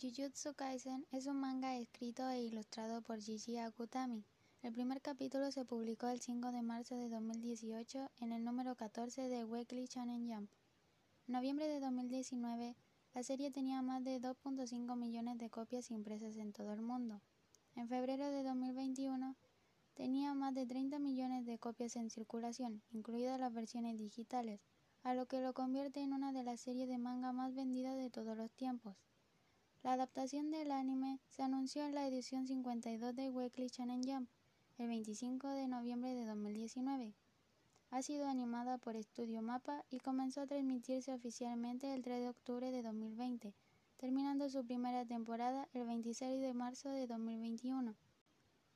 Jujutsu 0.00 0.54
Kaisen 0.54 1.04
es 1.10 1.26
un 1.26 1.40
manga 1.40 1.76
escrito 1.76 2.28
e 2.28 2.40
ilustrado 2.40 3.02
por 3.02 3.20
Gigi 3.20 3.58
Akutami. 3.58 4.24
El 4.62 4.72
primer 4.72 5.02
capítulo 5.02 5.50
se 5.50 5.64
publicó 5.64 6.06
el 6.06 6.20
5 6.20 6.52
de 6.52 6.62
marzo 6.62 6.94
de 6.94 7.08
2018 7.08 8.08
en 8.20 8.30
el 8.30 8.44
número 8.44 8.76
14 8.76 9.22
de 9.22 9.44
Weekly 9.44 9.86
Shonen 9.86 10.32
Jump. 10.32 10.48
En 11.26 11.32
noviembre 11.32 11.66
de 11.66 11.80
2019, 11.80 12.76
la 13.12 13.22
serie 13.24 13.50
tenía 13.50 13.82
más 13.82 14.04
de 14.04 14.20
2.5 14.20 14.96
millones 14.96 15.36
de 15.36 15.50
copias 15.50 15.90
impresas 15.90 16.36
en 16.36 16.52
todo 16.52 16.72
el 16.72 16.80
mundo. 16.80 17.20
En 17.74 17.88
febrero 17.88 18.30
de 18.30 18.44
2021, 18.44 19.34
tenía 19.94 20.32
más 20.32 20.54
de 20.54 20.64
30 20.64 21.00
millones 21.00 21.44
de 21.44 21.58
copias 21.58 21.96
en 21.96 22.08
circulación, 22.08 22.84
incluidas 22.92 23.40
las 23.40 23.52
versiones 23.52 23.98
digitales, 23.98 24.60
a 25.02 25.14
lo 25.14 25.26
que 25.26 25.40
lo 25.40 25.54
convierte 25.54 26.02
en 26.02 26.12
una 26.12 26.30
de 26.30 26.44
las 26.44 26.60
series 26.60 26.88
de 26.88 26.98
manga 26.98 27.32
más 27.32 27.52
vendidas 27.52 27.96
de 27.96 28.10
todos 28.10 28.36
los 28.36 28.52
tiempos. 28.52 28.96
La 29.84 29.92
adaptación 29.92 30.50
del 30.50 30.72
anime 30.72 31.20
se 31.28 31.42
anunció 31.42 31.86
en 31.86 31.94
la 31.94 32.06
edición 32.08 32.48
52 32.48 33.14
de 33.14 33.30
Weekly 33.30 33.68
Shonen 33.68 34.02
Jump 34.02 34.28
el 34.76 34.88
25 34.88 35.48
de 35.50 35.68
noviembre 35.68 36.14
de 36.14 36.26
2019. 36.26 37.14
Ha 37.90 38.02
sido 38.02 38.26
animada 38.26 38.78
por 38.78 39.00
Studio 39.00 39.40
Mapa 39.40 39.84
y 39.88 40.00
comenzó 40.00 40.40
a 40.40 40.46
transmitirse 40.46 41.14
oficialmente 41.14 41.94
el 41.94 42.02
3 42.02 42.20
de 42.22 42.28
octubre 42.28 42.72
de 42.72 42.82
2020, 42.82 43.54
terminando 43.98 44.50
su 44.50 44.64
primera 44.66 45.06
temporada 45.06 45.68
el 45.72 45.86
26 45.86 46.40
de 46.40 46.54
marzo 46.54 46.90
de 46.90 47.06
2021. 47.06 47.94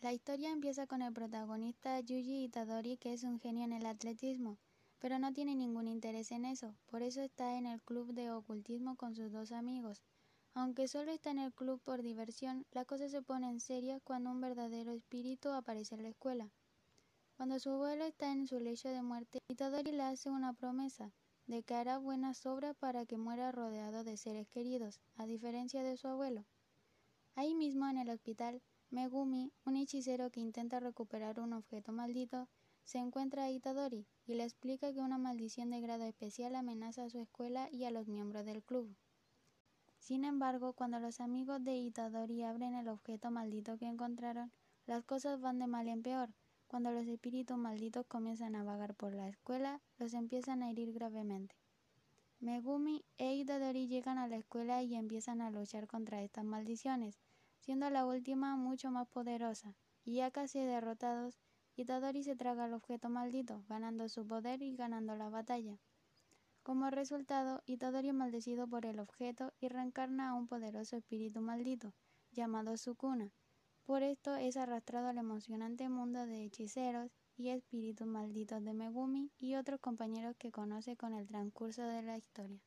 La 0.00 0.12
historia 0.12 0.50
empieza 0.50 0.88
con 0.88 1.02
el 1.02 1.12
protagonista 1.12 2.00
Yuji 2.00 2.44
Itadori 2.44 2.96
que 2.96 3.12
es 3.12 3.22
un 3.22 3.38
genio 3.38 3.64
en 3.64 3.72
el 3.72 3.86
atletismo, 3.86 4.58
pero 4.98 5.20
no 5.20 5.32
tiene 5.32 5.54
ningún 5.54 5.86
interés 5.86 6.32
en 6.32 6.44
eso, 6.44 6.74
por 6.86 7.02
eso 7.02 7.20
está 7.20 7.56
en 7.56 7.66
el 7.66 7.80
club 7.82 8.14
de 8.14 8.32
ocultismo 8.32 8.96
con 8.96 9.14
sus 9.14 9.30
dos 9.30 9.52
amigos, 9.52 10.02
aunque 10.54 10.88
solo 10.88 11.12
está 11.12 11.30
en 11.30 11.38
el 11.38 11.52
club 11.52 11.80
por 11.82 12.02
diversión, 12.02 12.66
la 12.72 12.84
cosa 12.84 13.08
se 13.08 13.22
pone 13.22 13.48
en 13.48 13.60
seria 13.60 14.00
cuando 14.00 14.30
un 14.30 14.40
verdadero 14.40 14.92
espíritu 14.92 15.50
aparece 15.50 15.94
en 15.94 16.02
la 16.02 16.08
escuela. 16.08 16.50
Cuando 17.36 17.58
su 17.58 17.70
abuelo 17.70 18.04
está 18.04 18.32
en 18.32 18.46
su 18.46 18.58
lecho 18.58 18.88
de 18.88 19.02
muerte, 19.02 19.38
Itadori 19.48 19.92
le 19.92 20.02
hace 20.02 20.30
una 20.30 20.52
promesa 20.52 21.12
de 21.46 21.62
que 21.62 21.74
hará 21.74 21.98
buenas 21.98 22.44
obras 22.46 22.76
para 22.76 23.06
que 23.06 23.16
muera 23.16 23.52
rodeado 23.52 24.04
de 24.04 24.16
seres 24.16 24.48
queridos, 24.48 25.00
a 25.16 25.26
diferencia 25.26 25.82
de 25.82 25.96
su 25.96 26.08
abuelo. 26.08 26.44
Ahí 27.36 27.54
mismo 27.54 27.86
en 27.88 27.98
el 27.98 28.10
hospital, 28.10 28.60
Megumi, 28.90 29.52
un 29.64 29.76
hechicero 29.76 30.30
que 30.30 30.40
intenta 30.40 30.80
recuperar 30.80 31.40
un 31.40 31.52
objeto 31.52 31.92
maldito, 31.92 32.48
se 32.84 32.98
encuentra 32.98 33.44
a 33.44 33.50
Itadori 33.50 34.06
y 34.26 34.34
le 34.34 34.44
explica 34.44 34.92
que 34.92 35.00
una 35.00 35.18
maldición 35.18 35.70
de 35.70 35.80
grado 35.80 36.04
especial 36.04 36.56
amenaza 36.56 37.04
a 37.04 37.10
su 37.10 37.18
escuela 37.18 37.68
y 37.70 37.84
a 37.84 37.90
los 37.90 38.08
miembros 38.08 38.44
del 38.44 38.62
club. 38.62 38.96
Sin 39.98 40.24
embargo, 40.24 40.72
cuando 40.72 41.00
los 41.00 41.20
amigos 41.20 41.62
de 41.62 41.76
Itadori 41.76 42.42
abren 42.42 42.74
el 42.74 42.88
objeto 42.88 43.30
maldito 43.30 43.76
que 43.76 43.86
encontraron, 43.86 44.52
las 44.86 45.04
cosas 45.04 45.40
van 45.40 45.58
de 45.58 45.66
mal 45.66 45.88
en 45.88 46.02
peor. 46.02 46.30
Cuando 46.66 46.90
los 46.92 47.06
espíritus 47.06 47.56
malditos 47.56 48.06
comienzan 48.06 48.54
a 48.54 48.62
vagar 48.62 48.94
por 48.94 49.14
la 49.14 49.28
escuela, 49.28 49.80
los 49.98 50.14
empiezan 50.14 50.62
a 50.62 50.70
herir 50.70 50.92
gravemente. 50.92 51.56
Megumi 52.40 53.04
e 53.18 53.34
Itadori 53.34 53.88
llegan 53.88 54.16
a 54.16 54.28
la 54.28 54.36
escuela 54.36 54.82
y 54.82 54.94
empiezan 54.94 55.40
a 55.40 55.50
luchar 55.50 55.86
contra 55.88 56.22
estas 56.22 56.44
maldiciones, 56.44 57.18
siendo 57.58 57.90
la 57.90 58.06
última 58.06 58.56
mucho 58.56 58.90
más 58.90 59.08
poderosa, 59.08 59.74
y 60.04 60.14
ya 60.14 60.30
casi 60.30 60.60
derrotados, 60.60 61.40
Itadori 61.74 62.22
se 62.22 62.36
traga 62.36 62.66
el 62.66 62.74
objeto 62.74 63.08
maldito, 63.08 63.64
ganando 63.68 64.08
su 64.08 64.26
poder 64.26 64.62
y 64.62 64.76
ganando 64.76 65.16
la 65.16 65.28
batalla. 65.28 65.78
Como 66.68 66.90
resultado, 66.90 67.62
Itadori 67.64 68.08
es 68.08 68.14
maldecido 68.14 68.68
por 68.68 68.84
el 68.84 69.00
objeto 69.00 69.54
y 69.58 69.68
reencarna 69.68 70.28
a 70.28 70.34
un 70.34 70.46
poderoso 70.46 70.96
espíritu 70.98 71.40
maldito, 71.40 71.94
llamado 72.30 72.76
Sukuna. 72.76 73.32
Por 73.86 74.02
esto 74.02 74.36
es 74.36 74.58
arrastrado 74.58 75.08
al 75.08 75.16
emocionante 75.16 75.88
mundo 75.88 76.26
de 76.26 76.44
hechiceros 76.44 77.10
y 77.38 77.48
espíritus 77.48 78.06
malditos 78.06 78.62
de 78.62 78.74
Megumi 78.74 79.32
y 79.38 79.54
otros 79.54 79.80
compañeros 79.80 80.36
que 80.36 80.52
conoce 80.52 80.94
con 80.94 81.14
el 81.14 81.26
transcurso 81.26 81.84
de 81.84 82.02
la 82.02 82.18
historia. 82.18 82.60